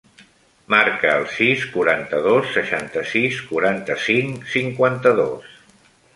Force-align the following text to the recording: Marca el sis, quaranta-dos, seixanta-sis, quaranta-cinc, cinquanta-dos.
Marca 0.73 1.11
el 1.17 1.25
sis, 1.33 1.65
quaranta-dos, 1.75 2.49
seixanta-sis, 2.57 3.39
quaranta-cinc, 3.51 4.51
cinquanta-dos. 4.57 5.55